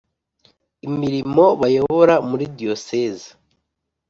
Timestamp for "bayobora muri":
1.61-2.45